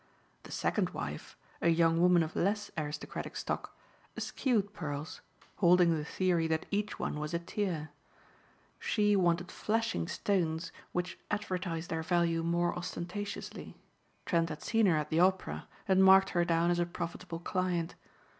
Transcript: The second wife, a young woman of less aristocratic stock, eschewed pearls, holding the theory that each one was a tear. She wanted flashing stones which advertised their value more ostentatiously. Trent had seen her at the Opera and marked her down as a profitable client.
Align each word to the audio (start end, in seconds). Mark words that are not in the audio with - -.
The 0.41 0.51
second 0.51 0.89
wife, 0.95 1.37
a 1.61 1.69
young 1.69 2.01
woman 2.01 2.23
of 2.23 2.35
less 2.35 2.71
aristocratic 2.75 3.35
stock, 3.35 3.77
eschewed 4.17 4.73
pearls, 4.73 5.21
holding 5.57 5.93
the 5.95 6.03
theory 6.03 6.47
that 6.47 6.65
each 6.71 6.97
one 6.97 7.19
was 7.19 7.35
a 7.35 7.37
tear. 7.37 7.91
She 8.79 9.15
wanted 9.15 9.51
flashing 9.51 10.07
stones 10.07 10.71
which 10.91 11.19
advertised 11.29 11.91
their 11.91 12.01
value 12.01 12.41
more 12.41 12.75
ostentatiously. 12.75 13.77
Trent 14.25 14.49
had 14.49 14.63
seen 14.63 14.87
her 14.87 14.97
at 14.97 15.11
the 15.11 15.19
Opera 15.19 15.67
and 15.87 16.03
marked 16.03 16.31
her 16.31 16.45
down 16.45 16.71
as 16.71 16.79
a 16.79 16.87
profitable 16.87 17.37
client. 17.37 17.93